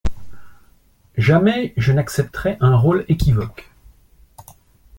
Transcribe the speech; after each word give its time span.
Jamais 1.15 1.75
je 1.77 1.91
n'accepterai 1.91 2.57
un 2.59 2.75
rôle 2.75 3.05
équivoque. 3.07 3.69